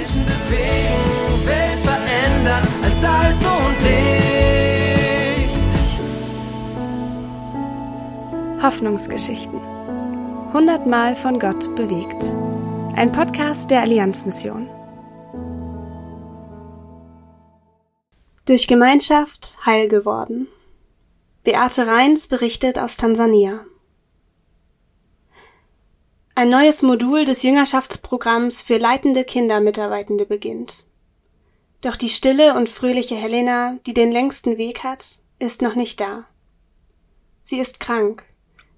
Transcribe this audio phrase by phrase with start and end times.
[0.00, 5.58] Menschen bewegen, Welt verändern als Salz und Licht.
[8.62, 9.60] Hoffnungsgeschichten.
[10.54, 12.34] Hundertmal von Gott bewegt.
[12.96, 14.70] Ein Podcast der Allianzmission.
[18.46, 20.48] Durch Gemeinschaft heil geworden.
[21.44, 23.66] Beate Reins berichtet aus Tansania.
[26.40, 30.84] Ein neues Modul des Jüngerschaftsprogramms für leitende Kindermitarbeitende beginnt.
[31.82, 36.24] Doch die stille und fröhliche Helena, die den längsten Weg hat, ist noch nicht da.
[37.42, 38.24] Sie ist krank,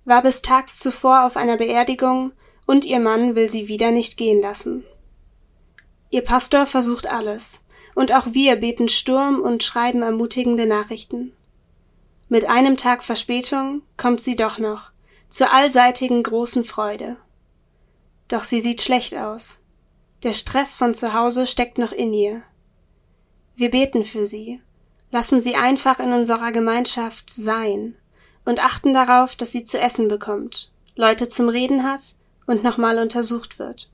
[0.05, 2.33] war bis tags zuvor auf einer Beerdigung
[2.67, 4.83] und ihr Mann will sie wieder nicht gehen lassen.
[6.11, 7.61] Ihr Pastor versucht alles,
[7.95, 11.33] und auch wir beten Sturm und schreiben ermutigende Nachrichten.
[12.29, 14.91] Mit einem Tag Verspätung kommt sie doch noch,
[15.29, 17.19] zur allseitigen großen Freude.
[18.33, 19.59] Doch sie sieht schlecht aus.
[20.23, 22.43] Der Stress von zu Hause steckt noch in ihr.
[23.57, 24.63] Wir beten für sie,
[25.11, 27.95] lassen sie einfach in unserer Gemeinschaft sein
[28.47, 32.15] und achten darauf, dass sie zu essen bekommt, Leute zum Reden hat
[32.47, 33.91] und nochmal untersucht wird.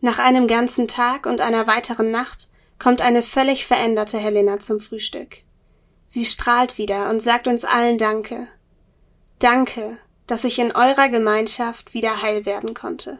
[0.00, 5.38] Nach einem ganzen Tag und einer weiteren Nacht kommt eine völlig veränderte Helena zum Frühstück.
[6.06, 8.46] Sie strahlt wieder und sagt uns allen Danke.
[9.40, 13.18] Danke, dass ich in eurer Gemeinschaft wieder heil werden konnte.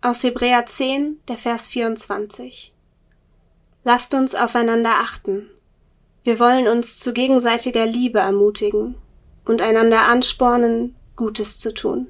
[0.00, 2.72] Aus Hebräer 10, der Vers 24.
[3.84, 5.48] Lasst uns aufeinander achten.
[6.24, 8.94] Wir wollen uns zu gegenseitiger Liebe ermutigen
[9.44, 12.06] und einander anspornen, Gutes zu tun.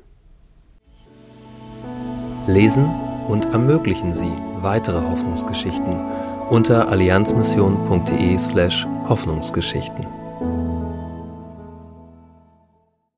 [2.47, 2.87] Lesen
[3.29, 6.01] und ermöglichen Sie weitere Hoffnungsgeschichten
[6.51, 10.22] unter allianzmission.de slash Hoffnungsgeschichten.